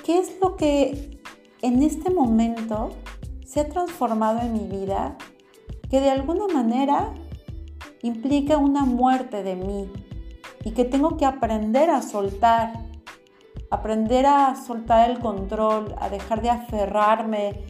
qué 0.04 0.20
es 0.20 0.40
lo 0.42 0.56
que 0.56 1.20
en 1.62 1.84
este 1.84 2.10
momento 2.10 2.92
se 3.46 3.62
ha 3.62 3.70
transformado 3.70 4.42
en 4.42 4.54
mi 4.54 4.66
vida 4.66 5.18
que 5.90 6.00
de 6.00 6.10
alguna 6.10 6.48
manera 6.48 7.14
implica 8.02 8.58
una 8.58 8.86
muerte 8.86 9.44
de 9.44 9.56
mí 9.56 9.90
y 10.64 10.72
que 10.72 10.86
tengo 10.86 11.18
que 11.18 11.26
aprender 11.26 11.90
a 11.90 12.02
soltar, 12.02 12.74
aprender 13.70 14.26
a 14.26 14.56
soltar 14.56 15.10
el 15.10 15.20
control, 15.20 15.96
a 16.00 16.10
dejar 16.10 16.42
de 16.42 16.50
aferrarme 16.50 17.62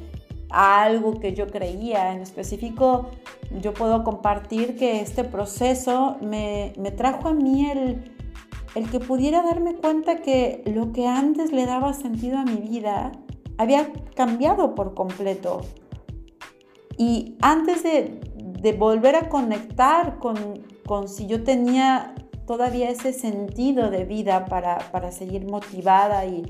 a 0.49 0.83
algo 0.83 1.19
que 1.19 1.33
yo 1.33 1.47
creía. 1.47 2.13
En 2.13 2.21
específico, 2.21 3.09
yo 3.61 3.73
puedo 3.73 4.03
compartir 4.03 4.77
que 4.77 5.01
este 5.01 5.23
proceso 5.23 6.17
me, 6.21 6.73
trajo 6.95 7.29
a 7.29 7.33
mí 7.33 7.69
el, 7.69 8.15
el 8.75 8.89
que 8.89 8.99
pudiera 8.99 9.41
darme 9.41 9.75
cuenta 9.75 10.21
que 10.21 10.63
lo 10.65 10.93
que 10.93 11.07
antes 11.07 11.51
le 11.51 11.65
daba 11.65 11.93
sentido 11.93 12.37
a 12.37 12.43
mi 12.43 12.57
vida 12.57 13.11
había 13.57 13.91
cambiado 14.15 14.75
por 14.75 14.93
completo. 14.93 15.61
Y 16.97 17.37
antes 17.41 17.83
de, 17.83 18.19
volver 18.77 19.15
a 19.15 19.29
conectar 19.29 20.19
con, 20.19 21.07
si 21.07 21.27
yo 21.27 21.43
tenía 21.43 22.15
todavía 22.47 22.89
ese 22.89 23.13
sentido 23.13 23.89
de 23.89 24.05
vida 24.05 24.45
para, 24.45 25.11
seguir 25.11 25.45
motivada 25.45 26.25
y, 26.25 26.43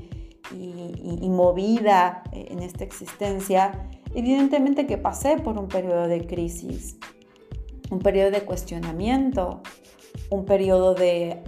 y, 0.52 1.28
movida 1.28 2.22
en 2.32 2.60
esta 2.60 2.84
existencia, 2.84 3.88
evidentemente 4.14 4.86
que 4.86 4.98
pasé 4.98 5.38
por 5.38 5.58
un 5.58 5.68
periodo 5.68 6.06
de 6.06 6.26
crisis, 6.26 6.98
un 7.90 7.98
periodo 7.98 8.30
de 8.30 8.42
cuestionamiento, 8.42 9.62
un 10.30 10.44
periodo 10.44 10.94
de, 10.94 11.42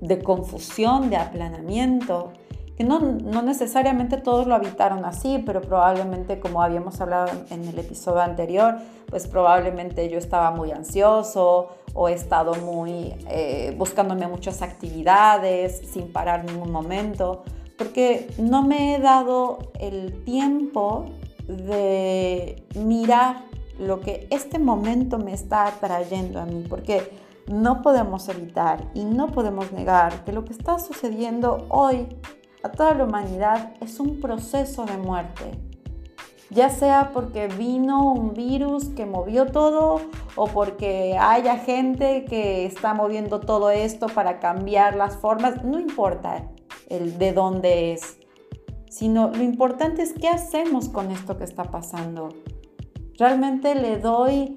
de 0.00 0.22
confusión, 0.22 1.10
de 1.10 1.16
aplanamiento, 1.16 2.32
que 2.76 2.82
no, 2.82 2.98
no, 2.98 3.42
necesariamente 3.42 4.16
todos 4.16 4.46
lo 4.46 4.54
habitaron 4.54 5.04
así, 5.04 5.42
pero 5.46 5.60
probablemente 5.60 6.40
como 6.40 6.62
habíamos 6.62 7.00
hablado 7.00 7.30
en 7.50 7.64
el 7.64 7.78
episodio 7.78 8.20
anterior, 8.20 8.76
pues 9.08 9.28
probablemente 9.28 10.08
yo 10.08 10.18
estaba 10.18 10.50
muy 10.50 10.72
ansioso 10.72 11.68
o 11.94 12.08
he 12.08 12.14
estado 12.14 12.54
muy 12.54 13.14
eh, 13.28 13.74
buscándome 13.78 14.26
muchas 14.26 14.60
actividades 14.62 15.82
sin 15.92 16.12
parar 16.12 16.44
ningún 16.44 16.72
momento, 16.72 17.44
porque 17.78 18.28
no 18.38 18.64
me 18.64 18.96
he 18.96 18.98
dado 18.98 19.58
el 19.78 20.24
tiempo 20.24 21.06
de 21.46 22.64
mirar 22.74 23.44
lo 23.78 24.00
que 24.00 24.26
este 24.30 24.58
momento 24.58 25.18
me 25.18 25.32
está 25.32 25.72
trayendo 25.80 26.40
a 26.40 26.44
mí, 26.44 26.64
porque 26.68 27.12
no 27.46 27.82
podemos 27.82 28.28
evitar 28.28 28.90
y 28.94 29.04
no 29.04 29.28
podemos 29.28 29.70
negar 29.70 30.24
que 30.24 30.32
lo 30.32 30.44
que 30.44 30.52
está 30.52 30.78
sucediendo 30.78 31.66
hoy 31.68 32.08
a 32.64 32.72
toda 32.72 32.94
la 32.94 33.04
humanidad 33.04 33.74
es 33.82 34.00
un 34.00 34.20
proceso 34.20 34.86
de 34.86 34.96
muerte. 34.96 35.44
Ya 36.48 36.70
sea 36.70 37.10
porque 37.12 37.46
vino 37.46 38.10
un 38.10 38.32
virus 38.32 38.86
que 38.88 39.04
movió 39.04 39.44
todo 39.46 40.00
o 40.34 40.46
porque 40.46 41.18
haya 41.20 41.58
gente 41.58 42.24
que 42.24 42.64
está 42.64 42.94
moviendo 42.94 43.40
todo 43.40 43.68
esto 43.70 44.06
para 44.06 44.40
cambiar 44.40 44.96
las 44.96 45.18
formas, 45.18 45.62
no 45.62 45.78
importa 45.78 46.48
el 46.88 47.18
de 47.18 47.32
dónde 47.34 47.92
es, 47.92 48.16
sino 48.88 49.28
lo 49.28 49.42
importante 49.42 50.00
es 50.00 50.14
qué 50.14 50.28
hacemos 50.28 50.88
con 50.88 51.10
esto 51.10 51.36
que 51.36 51.44
está 51.44 51.64
pasando. 51.64 52.30
Realmente 53.18 53.74
le 53.74 53.98
doy 53.98 54.56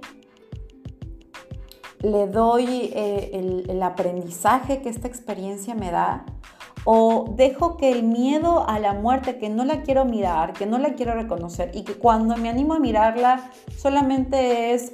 le 1.99 2.27
doy 2.27 2.91
eh, 2.93 3.31
el, 3.33 3.69
el 3.69 3.83
aprendizaje 3.83 4.81
que 4.81 4.87
esta 4.87 5.07
experiencia 5.07 5.75
me 5.75 5.91
da 5.91 6.25
o 6.89 7.25
dejo 7.35 7.75
que 7.75 7.91
el 7.91 8.03
miedo 8.03 8.65
a 8.65 8.79
la 8.79 8.93
muerte, 8.93 9.37
que 9.37 9.49
no 9.49 9.65
la 9.65 9.81
quiero 9.81 10.05
mirar, 10.05 10.53
que 10.53 10.65
no 10.65 10.77
la 10.77 10.93
quiero 10.93 11.15
reconocer 11.15 11.69
y 11.73 11.83
que 11.83 11.95
cuando 11.95 12.37
me 12.37 12.47
animo 12.47 12.75
a 12.75 12.79
mirarla 12.79 13.51
solamente 13.77 14.73
es 14.73 14.93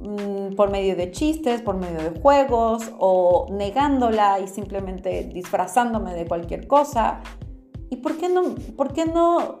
mm, 0.00 0.54
por 0.54 0.70
medio 0.70 0.96
de 0.96 1.10
chistes, 1.12 1.62
por 1.62 1.76
medio 1.76 2.10
de 2.10 2.20
juegos 2.20 2.92
o 2.98 3.46
negándola 3.50 4.38
y 4.38 4.48
simplemente 4.48 5.24
disfrazándome 5.32 6.12
de 6.12 6.26
cualquier 6.26 6.66
cosa. 6.66 7.22
¿Y 7.88 7.96
por 7.96 8.18
qué 8.18 8.28
no? 8.28 8.42
Por 8.76 8.92
qué 8.92 9.06
no 9.06 9.60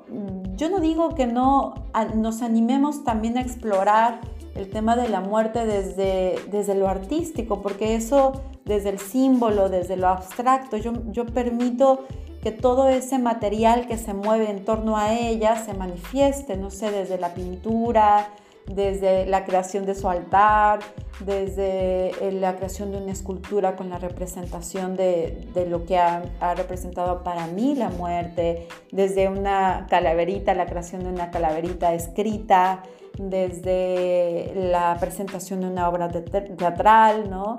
yo 0.56 0.68
no 0.68 0.80
digo 0.80 1.14
que 1.14 1.26
no 1.26 1.86
nos 2.14 2.42
animemos 2.42 3.04
también 3.04 3.38
a 3.38 3.40
explorar 3.40 4.20
el 4.54 4.70
tema 4.70 4.96
de 4.96 5.08
la 5.08 5.20
muerte 5.20 5.66
desde, 5.66 6.36
desde 6.50 6.74
lo 6.74 6.88
artístico, 6.88 7.62
porque 7.62 7.94
eso 7.94 8.42
desde 8.64 8.90
el 8.90 8.98
símbolo, 8.98 9.68
desde 9.68 9.96
lo 9.96 10.08
abstracto, 10.08 10.76
yo, 10.76 10.92
yo 11.10 11.26
permito 11.26 12.04
que 12.42 12.52
todo 12.52 12.88
ese 12.88 13.18
material 13.18 13.86
que 13.86 13.96
se 13.96 14.14
mueve 14.14 14.50
en 14.50 14.64
torno 14.64 14.96
a 14.96 15.14
ella 15.14 15.56
se 15.64 15.74
manifieste, 15.74 16.56
no 16.56 16.70
sé, 16.70 16.90
desde 16.90 17.18
la 17.18 17.34
pintura, 17.34 18.28
desde 18.66 19.26
la 19.26 19.44
creación 19.44 19.86
de 19.86 19.94
su 19.94 20.08
altar, 20.08 20.80
desde 21.20 22.10
eh, 22.26 22.32
la 22.32 22.56
creación 22.56 22.90
de 22.92 22.98
una 22.98 23.12
escultura 23.12 23.76
con 23.76 23.88
la 23.88 23.98
representación 23.98 24.96
de, 24.96 25.48
de 25.54 25.66
lo 25.66 25.84
que 25.84 25.98
ha, 25.98 26.22
ha, 26.40 26.54
representado 26.54 27.22
para 27.22 27.46
mí 27.46 27.74
la 27.74 27.90
muerte, 27.90 28.68
desde 28.90 29.28
una 29.28 29.86
calaverita, 29.88 30.54
la 30.54 30.66
creación 30.66 31.04
de 31.04 31.10
una 31.10 31.30
calaverita 31.30 31.94
escrita, 31.94 32.82
desde 33.18 34.52
la 34.54 34.96
presentación 34.98 35.60
de 35.60 35.68
una 35.68 35.88
obra 35.88 36.08
teatral, 36.08 37.30
¿no? 37.30 37.56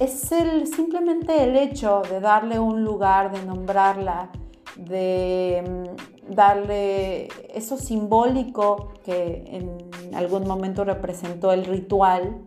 Es 0.00 0.32
el, 0.32 0.66
simplemente 0.66 1.44
el 1.44 1.56
hecho 1.56 2.02
de 2.10 2.20
darle 2.20 2.58
un 2.58 2.82
lugar, 2.82 3.32
de 3.32 3.44
nombrarla, 3.44 4.30
de 4.76 5.62
mm, 5.66 6.34
darle 6.34 7.28
eso 7.54 7.76
simbólico 7.76 8.94
que 9.04 9.44
en 9.46 10.14
algún 10.14 10.46
momento 10.46 10.84
representó 10.84 11.52
el 11.52 11.64
ritual 11.64 12.40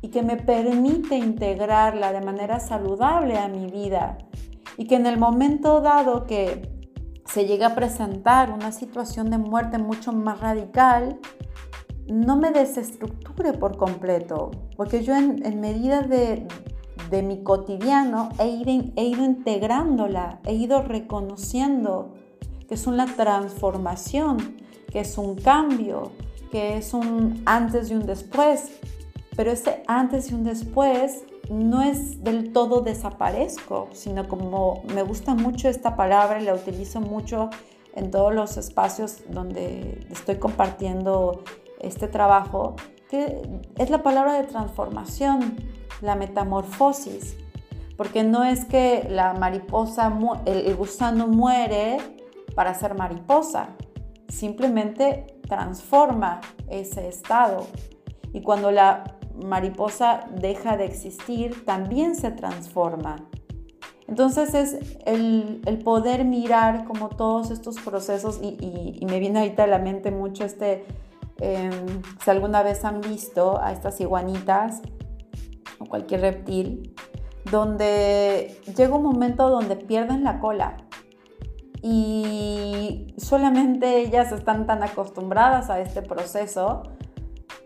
y 0.00 0.08
que 0.08 0.22
me 0.22 0.36
permite 0.36 1.16
integrarla 1.16 2.12
de 2.12 2.20
manera 2.20 2.60
saludable 2.60 3.38
a 3.38 3.48
mi 3.48 3.66
vida 3.66 4.18
y 4.76 4.86
que 4.86 4.94
en 4.94 5.06
el 5.06 5.18
momento 5.18 5.80
dado 5.80 6.24
que 6.26 6.78
se 7.26 7.46
llega 7.46 7.68
a 7.68 7.74
presentar 7.74 8.50
una 8.50 8.72
situación 8.72 9.30
de 9.30 9.38
muerte 9.38 9.78
mucho 9.78 10.12
más 10.12 10.40
radical, 10.40 11.18
no 12.08 12.36
me 12.36 12.50
desestructure 12.50 13.52
por 13.52 13.76
completo, 13.76 14.50
porque 14.76 15.02
yo 15.02 15.14
en, 15.14 15.60
medida 15.60 16.02
de, 16.02 16.46
mi 17.22 17.42
cotidiano 17.42 18.30
he 18.38 18.48
ido, 18.48 18.92
he 18.96 19.04
ido 19.04 19.24
integrándola, 19.24 20.40
he 20.44 20.54
ido 20.54 20.82
reconociendo 20.82 22.14
que 22.66 22.74
es 22.74 22.86
una 22.86 23.06
transformación, 23.06 24.56
que 24.90 25.00
es 25.00 25.16
un 25.18 25.36
cambio, 25.36 26.12
que 26.50 26.76
es 26.76 26.94
un 26.94 27.42
antes 27.46 27.90
y 27.90 27.94
un 27.94 28.06
después, 28.06 28.78
pero 29.36 29.50
ese 29.50 29.82
antes 29.86 30.30
y 30.30 30.34
un 30.34 30.44
después 30.44 31.24
no 31.50 31.82
es 31.82 32.22
del 32.22 32.52
todo 32.52 32.80
desaparezco, 32.80 33.88
sino 33.92 34.28
como 34.28 34.82
me 34.94 35.02
gusta 35.02 35.34
mucho 35.34 35.68
esta 35.68 35.96
palabra 35.96 36.40
y 36.40 36.44
la 36.44 36.54
utilizo 36.54 37.00
mucho 37.00 37.48
en 37.94 38.10
todos 38.10 38.34
los 38.34 38.56
espacios 38.56 39.22
donde 39.30 40.06
estoy 40.10 40.36
compartiendo 40.36 41.42
este 41.80 42.08
trabajo, 42.08 42.76
que 43.10 43.42
es 43.76 43.90
la 43.90 44.02
palabra 44.02 44.34
de 44.34 44.44
transformación, 44.44 45.56
la 46.00 46.14
metamorfosis, 46.14 47.36
porque 47.96 48.22
no 48.22 48.44
es 48.44 48.64
que 48.64 49.06
la 49.10 49.34
mariposa, 49.34 50.12
el 50.46 50.74
gusano 50.76 51.26
muere 51.26 51.98
para 52.54 52.74
ser 52.74 52.94
mariposa, 52.94 53.70
simplemente 54.28 55.38
transforma 55.48 56.40
ese 56.68 57.08
estado. 57.08 57.66
Y 58.32 58.42
cuando 58.42 58.70
la 58.70 59.16
mariposa 59.44 60.28
deja 60.36 60.76
de 60.76 60.84
existir, 60.84 61.64
también 61.64 62.14
se 62.14 62.30
transforma. 62.30 63.16
Entonces 64.06 64.54
es 64.54 64.78
el, 65.04 65.60
poder 65.84 66.24
mirar 66.24 66.84
como 66.84 67.10
todos 67.10 67.50
estos 67.50 67.78
procesos 67.78 68.40
y, 68.42 69.04
me 69.06 69.18
viene 69.20 69.40
ahorita 69.40 69.64
a 69.64 69.66
la 69.66 69.78
mente 69.78 70.10
mucho 70.10 70.44
este, 70.44 70.84
em, 71.40 72.02
si 72.22 72.30
alguna 72.30 72.62
vez 72.62 72.84
han 72.84 73.00
visto 73.00 73.60
a 73.60 73.72
estas 73.72 74.00
iguanitas 74.00 74.82
o 75.78 75.86
cualquier 75.86 76.20
reptil, 76.22 76.94
donde 77.50 78.60
llega 78.76 78.94
un 78.94 79.02
momento 79.02 79.48
donde 79.48 79.76
pierden 79.76 80.24
la 80.24 80.40
cola 80.40 80.76
y 81.82 83.14
solamente 83.16 84.00
ellas 84.00 84.32
están 84.32 84.66
tan 84.66 84.82
acostumbradas 84.82 85.70
a 85.70 85.80
este 85.80 86.02
proceso 86.02 86.82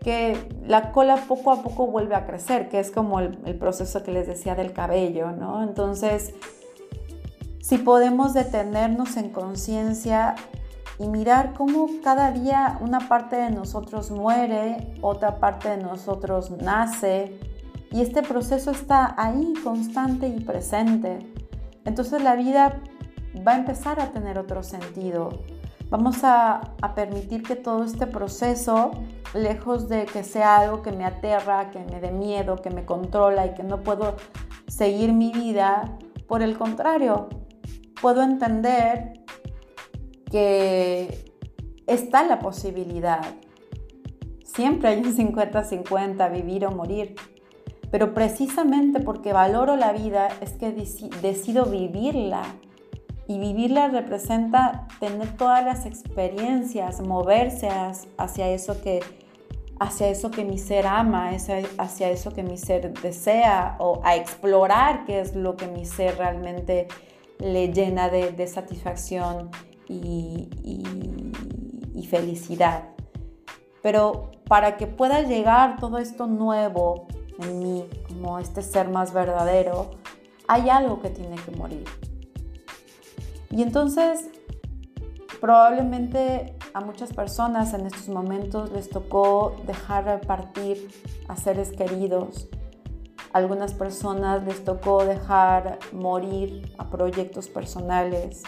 que 0.03 0.49
la 0.65 0.91
cola 0.91 1.15
poco 1.27 1.51
a 1.51 1.63
poco 1.63 1.87
vuelve 1.87 2.15
a 2.15 2.25
crecer, 2.25 2.69
que 2.69 2.79
es 2.79 2.91
como 2.91 3.19
el, 3.19 3.57
proceso 3.57 4.03
que 4.03 4.11
les 4.11 4.27
decía 4.27 4.53
del 4.53 4.73
cabello, 4.73 5.31
¿no? 5.31 5.63
Entonces, 5.63 6.33
si 7.61 7.77
podemos 7.77 8.33
detenernos 8.33 9.15
en 9.15 9.29
conciencia 9.29 10.35
y 10.99 11.07
mirar 11.07 11.53
cómo 11.53 11.87
cada 12.03 12.31
día 12.31 12.77
una 12.81 13.07
parte 13.07 13.35
de 13.35 13.49
nosotros 13.49 14.11
muere, 14.11 14.93
otra 15.01 15.39
parte 15.39 15.69
de 15.69 15.77
nosotros 15.77 16.51
nace, 16.51 17.39
y 17.91 18.01
este 18.01 18.23
proceso 18.23 18.71
está 18.71 19.13
ahí 19.17 19.53
constante 19.63 20.27
y 20.27 20.39
presente. 20.39 21.19
Entonces 21.85 22.23
la 22.23 22.35
vida 22.35 22.81
va 23.45 23.53
a 23.53 23.57
empezar 23.57 23.99
a 23.99 24.11
tener 24.11 24.39
otro 24.39 24.63
sentido. 24.63 25.29
Vamos 25.89 26.23
a, 26.23 26.73
permitir 26.95 27.43
que 27.43 27.55
todo 27.55 27.83
este 27.83 28.07
proceso 28.07 28.91
lejos 29.35 29.89
de 29.89 30.05
que 30.05 30.23
sea 30.23 30.57
algo 30.57 30.81
que 30.81 30.91
me 30.91 31.05
aterra, 31.05 31.69
que 31.69 31.85
me 31.85 31.99
dé 31.99 32.11
miedo, 32.11 32.55
que 32.55 32.71
me 32.71 32.83
controla 32.83 33.45
y 33.45 33.53
que 33.53 33.61
no 33.61 33.81
puedo 33.81 34.15
seguir 34.67 35.13
mi 35.13 35.31
vida. 35.31 35.97
Por 36.27 36.41
el 36.41 36.57
contrario, 36.57 37.29
puedo 38.01 38.23
entender 38.23 39.22
que 40.33 41.31
está 41.85 42.23
la 42.23 42.39
posibilidad. 42.39 43.21
Siempre 44.43 44.89
hay 44.89 44.97
un 44.97 45.15
50-50, 45.15 46.31
vivir 46.31 46.65
o 46.65 46.71
morir. 46.71 47.13
Pero 47.91 48.15
precisamente 48.15 48.99
porque 48.99 49.31
valoro 49.31 49.75
la 49.75 49.93
vida 49.93 50.29
es 50.41 50.53
que 50.53 50.71
decido 50.71 51.65
vivirla. 51.65 52.41
Y 53.27 53.37
vivirla 53.37 53.89
representa 53.89 54.87
tener 54.99 55.37
todas 55.37 55.63
las 55.63 55.85
experiencias, 55.85 56.99
moverse 57.01 57.69
hacia 58.17 58.49
eso 58.49 58.81
que 58.81 59.01
hacia 59.79 60.07
eso 60.07 60.31
que 60.31 60.45
mi 60.45 60.57
ser 60.57 60.87
ama, 60.87 61.29
hacia 61.77 62.09
eso 62.09 62.33
que 62.33 62.41
mi 62.41 62.57
ser 62.57 62.91
desea 63.01 63.75
o 63.79 64.01
a 64.03 64.15
explorar 64.15 65.05
qué 65.05 65.19
es 65.19 65.35
lo 65.35 65.57
que 65.57 65.67
mi 65.67 65.85
ser 65.85 66.17
realmente 66.17 66.87
le 67.39 67.71
llena 67.73 68.09
de, 68.09 68.47
satisfacción 68.47 69.51
y, 69.87 70.49
felicidad. 72.09 72.89
Pero 73.81 74.29
para 74.47 74.77
que 74.77 74.85
pueda 74.85 75.21
llegar 75.21 75.77
todo 75.79 75.97
esto 75.97 76.27
nuevo 76.27 77.07
en 77.39 77.59
mí, 77.59 77.89
como 78.07 78.37
este 78.37 78.61
ser 78.61 78.89
más 78.89 79.13
verdadero, 79.13 79.89
hay 80.47 80.69
algo 80.69 81.01
que 81.01 81.09
tiene 81.09 81.37
que 81.37 81.49
morir. 81.57 81.85
Y 83.49 83.63
entonces, 83.63 84.29
probablemente 85.41 86.55
a 86.73 86.81
muchas 86.81 87.13
personas 87.13 87.73
en 87.73 87.85
estos 87.85 88.09
momentos 88.09 88.71
les 88.71 88.89
tocó 88.89 89.55
dejar 89.65 90.21
partir 90.21 90.89
a 91.27 91.35
seres 91.35 91.71
queridos. 91.71 92.47
A 93.31 93.39
algunas 93.39 93.73
personas 93.73 94.43
les 94.45 94.63
tocó 94.63 95.05
dejar 95.05 95.79
morir 95.91 96.73
a 96.77 96.89
proyectos 96.89 97.47
personales. 97.47 98.43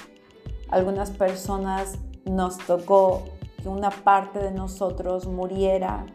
Algunas 0.76 1.10
personas 1.10 2.00
nos 2.26 2.58
tocó 2.58 3.24
que 3.64 3.70
una 3.70 3.92
parte 3.92 4.40
de 4.40 4.52
nosotros 4.52 5.26
muriera. 5.26 6.06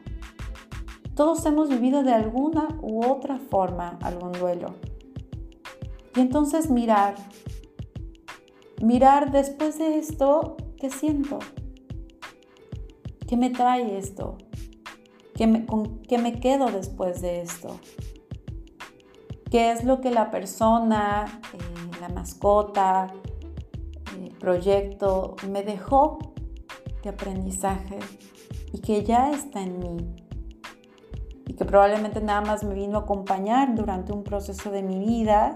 Todos 1.15 1.47
hemos 1.47 1.71
vivido 1.71 2.03
de 2.03 2.13
alguna 2.13 2.69
u 2.83 3.03
otra 3.07 3.39
forma 3.39 3.99
algún 4.03 4.33
duelo. 4.33 4.75
Y 6.15 6.21
entonces 6.21 6.69
mirar, 6.69 7.15
mirar 8.83 9.33
después 9.33 9.79
de 9.79 9.97
esto, 9.97 10.59
¿qué 10.79 10.91
siento? 10.91 11.39
¿Qué 13.27 13.39
me 13.39 13.49
trae 13.49 13.97
esto? 13.97 14.37
¿Qué 15.37 15.47
me, 15.47 15.65
¿Con 15.65 16.03
qué 16.03 16.19
me 16.19 16.39
quedo 16.39 16.67
después 16.67 17.23
de 17.23 17.41
esto? 17.41 17.81
¿Qué 19.51 19.73
es 19.73 19.85
lo 19.85 20.03
que 20.03 20.11
la 20.11 20.31
persona, 20.31 21.41
eh, 21.55 21.99
la 22.03 22.11
mascota, 22.11 23.11
proyecto 24.41 25.37
me 25.49 25.63
dejó 25.63 26.19
de 27.05 27.11
aprendizaje 27.11 27.99
y 28.73 28.81
que 28.81 29.05
ya 29.05 29.31
está 29.31 29.63
en 29.63 29.79
mí? 29.79 30.17
Y 31.47 31.53
que 31.55 31.65
probablemente 31.65 32.21
nada 32.21 32.41
más 32.41 32.65
me 32.65 32.75
vino 32.75 32.99
a 32.99 33.03
acompañar 33.03 33.75
durante 33.77 34.13
un 34.13 34.25
proceso 34.25 34.73
de 34.73 34.83
mi 34.83 34.99
vida 34.99 35.55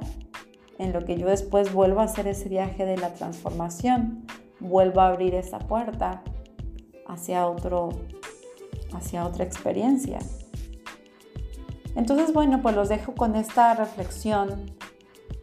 en 0.79 0.93
lo 0.93 1.05
que 1.05 1.17
yo 1.17 1.27
después 1.27 1.73
vuelvo 1.73 2.01
a 2.01 2.05
hacer 2.05 2.27
ese 2.29 2.49
viaje 2.49 2.85
de 2.85 2.97
la 2.97 3.15
transformación, 3.15 4.25
vuelvo 4.61 5.01
a 5.01 5.09
abrir 5.09 5.35
esa 5.35 5.59
puerta 5.59 6.23
hacia, 7.07 7.47
otro, 7.47 7.91
hacia 8.93 9.27
otra 9.27 9.45
experiencia. 9.45 10.19
Entonces, 11.97 12.33
bueno, 12.33 12.61
pues 12.61 12.75
los 12.75 12.89
dejo 12.89 13.15
con 13.15 13.37
esta 13.37 13.75
reflexión, 13.75 14.73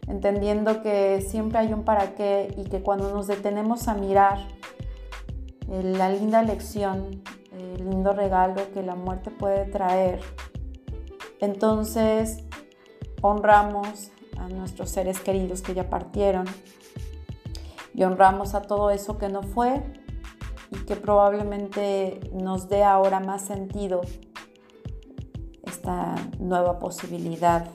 entendiendo 0.06 0.82
que 0.82 1.20
siempre 1.20 1.58
hay 1.58 1.72
un 1.72 1.84
para 1.84 2.14
qué 2.14 2.54
y 2.56 2.64
que 2.64 2.82
cuando 2.82 3.12
nos 3.12 3.26
detenemos 3.26 3.88
a 3.88 3.94
mirar 3.94 4.38
eh, 5.70 5.82
la 5.82 6.08
linda 6.08 6.42
lección, 6.42 7.22
el 7.52 7.88
lindo 7.88 8.12
regalo 8.12 8.72
que 8.72 8.82
la 8.82 8.94
muerte 8.94 9.30
puede 9.30 9.66
traer, 9.66 10.20
entonces 11.40 12.44
honramos 13.20 14.10
a 14.38 14.48
nuestros 14.48 14.90
seres 14.90 15.20
queridos 15.20 15.62
que 15.62 15.74
ya 15.74 15.88
partieron 15.88 16.46
y 17.94 18.04
honramos 18.04 18.54
a 18.54 18.62
todo 18.62 18.90
eso 18.90 19.18
que 19.18 19.28
no 19.28 19.42
fue 19.42 19.82
y 20.70 20.76
que 20.84 20.96
probablemente 20.96 22.20
nos 22.32 22.68
dé 22.68 22.82
ahora 22.82 23.20
más 23.20 23.42
sentido 23.42 24.00
esta 25.64 26.14
nueva 26.38 26.78
posibilidad 26.78 27.66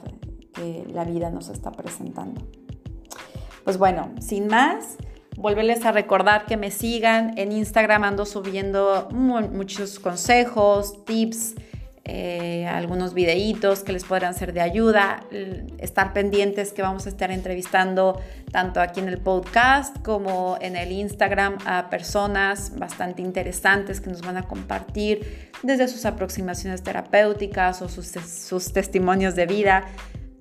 que 0.57 0.85
la 0.91 1.05
vida 1.05 1.29
nos 1.29 1.49
está 1.49 1.71
presentando. 1.71 2.41
Pues 3.63 3.77
bueno, 3.77 4.11
sin 4.19 4.47
más, 4.47 4.97
volverles 5.37 5.85
a 5.85 5.91
recordar 5.91 6.45
que 6.45 6.57
me 6.57 6.71
sigan. 6.71 7.37
En 7.37 7.51
Instagram, 7.51 8.03
ando 8.03 8.25
subiendo 8.25 9.07
muchos 9.11 9.99
consejos, 9.99 11.05
tips, 11.05 11.55
eh, 12.09 12.65
algunos 12.65 13.13
videitos 13.13 13.83
que 13.83 13.91
les 13.91 14.05
podrán 14.05 14.33
ser 14.33 14.53
de 14.53 14.61
ayuda, 14.61 15.25
estar 15.77 16.13
pendientes 16.13 16.71
que 16.71 16.81
vamos 16.81 17.05
a 17.05 17.09
estar 17.09 17.31
entrevistando 17.31 18.21
tanto 18.49 18.79
aquí 18.79 19.01
en 19.01 19.09
el 19.09 19.17
podcast 19.17 20.01
como 20.03 20.57
en 20.61 20.77
el 20.77 20.93
Instagram 20.93 21.57
a 21.65 21.89
personas 21.89 22.79
bastante 22.79 23.21
interesantes 23.21 23.99
que 23.99 24.09
nos 24.09 24.21
van 24.21 24.37
a 24.37 24.43
compartir 24.43 25.49
desde 25.63 25.89
sus 25.89 26.05
aproximaciones 26.05 26.81
terapéuticas 26.81 27.81
o 27.81 27.89
sus, 27.89 28.07
sus 28.07 28.71
testimonios 28.71 29.35
de 29.35 29.45
vida 29.45 29.83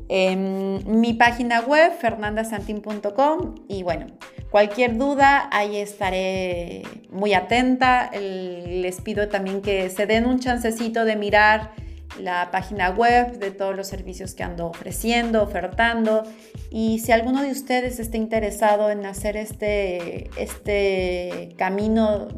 En 0.09 1.01
mi 1.01 1.14
página 1.14 1.61
web, 1.61 1.93
fernandasantin.com 1.99 3.55
y 3.69 3.83
bueno, 3.83 4.07
Cualquier 4.55 4.97
duda, 4.97 5.49
ahí 5.51 5.79
estaré 5.79 6.85
muy 7.11 7.35
atenta. 7.35 8.12
Les 8.12 9.01
pido 9.01 9.27
también 9.29 9.62
que 9.62 9.90
se 9.90 10.07
den 10.07 10.27
un 10.27 10.38
chancecito 10.38 11.05
de 11.05 11.17
mirar 11.17 11.73
la 12.21 12.53
página 12.53 12.90
web 12.90 13.40
de 13.40 13.51
todos 13.51 13.75
los 13.75 13.88
servicios 13.88 14.37
que 14.37 14.45
ando 14.45 14.69
ofreciendo, 14.69 15.43
ofertando. 15.43 16.23
Y 16.71 17.01
si 17.01 17.11
alguno 17.11 17.43
de 17.43 17.51
ustedes 17.51 17.99
está 17.99 18.17
interesado 18.17 18.90
en 18.90 19.05
hacer 19.07 19.37
este, 19.37 20.31
este 20.37 21.57
camino 21.59 22.29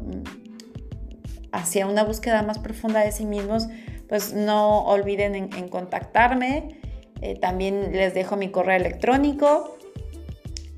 hacia 1.51 1.85
una 1.85 2.03
búsqueda 2.03 2.41
más 2.41 2.57
profunda 2.57 3.01
de 3.01 3.11
sí 3.11 3.27
mismos, 3.27 3.67
pues 4.09 4.33
no 4.33 4.85
olviden 4.85 5.35
en, 5.35 5.67
contactarme. 5.67 6.79
Eh, 7.21 7.37
también 7.39 7.91
les 7.91 8.13
dejo 8.13 8.35
mi 8.35 8.49
correo 8.49 8.75
electrónico 8.75 9.77